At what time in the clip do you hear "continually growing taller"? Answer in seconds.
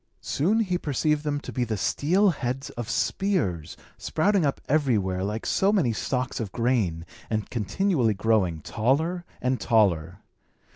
7.51-9.25